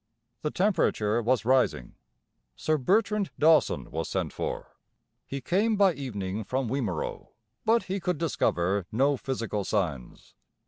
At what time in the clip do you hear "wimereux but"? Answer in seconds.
6.67-7.83